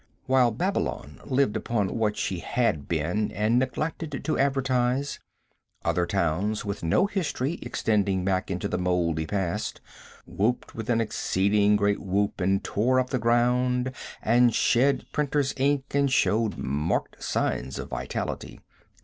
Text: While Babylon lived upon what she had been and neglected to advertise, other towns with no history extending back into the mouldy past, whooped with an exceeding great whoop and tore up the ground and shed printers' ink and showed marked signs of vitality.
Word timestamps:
While 0.25 0.49
Babylon 0.49 1.21
lived 1.25 1.55
upon 1.55 1.95
what 1.95 2.17
she 2.17 2.39
had 2.39 2.87
been 2.87 3.31
and 3.33 3.59
neglected 3.59 4.21
to 4.23 4.35
advertise, 4.39 5.19
other 5.85 6.07
towns 6.07 6.65
with 6.65 6.81
no 6.81 7.05
history 7.05 7.59
extending 7.61 8.25
back 8.25 8.49
into 8.49 8.67
the 8.67 8.79
mouldy 8.79 9.27
past, 9.27 9.79
whooped 10.25 10.73
with 10.73 10.89
an 10.89 11.01
exceeding 11.01 11.75
great 11.75 11.99
whoop 12.01 12.41
and 12.41 12.63
tore 12.63 12.99
up 12.99 13.11
the 13.11 13.19
ground 13.19 13.91
and 14.23 14.55
shed 14.55 15.05
printers' 15.13 15.53
ink 15.57 15.83
and 15.91 16.11
showed 16.11 16.57
marked 16.57 17.21
signs 17.21 17.77
of 17.77 17.89
vitality. 17.91 18.59